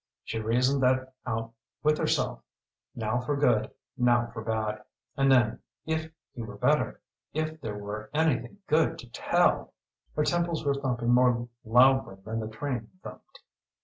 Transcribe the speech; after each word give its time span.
She 0.23 0.39
reasoned 0.39 0.81
that 0.81 1.13
out 1.27 1.53
with 1.83 1.99
herself, 1.99 2.41
now 2.95 3.19
for 3.19 3.37
good, 3.37 3.69
now 3.95 4.31
for 4.31 4.41
bad. 4.43 4.83
And 5.15 5.31
then 5.31 5.59
if 5.85 6.09
he 6.33 6.41
were 6.41 6.57
better, 6.57 7.01
if 7.35 7.61
there 7.61 7.77
were 7.77 8.09
anything 8.11 8.57
good 8.65 8.97
to 8.97 9.09
tell 9.11 9.75
Her 10.15 10.23
temples 10.23 10.65
were 10.65 10.73
thumping 10.73 11.09
more 11.13 11.47
loudly 11.63 12.15
than 12.25 12.39
the 12.39 12.47
train 12.47 12.89
thumped. 13.03 13.41